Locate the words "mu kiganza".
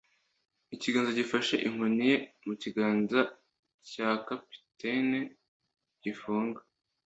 2.45-3.19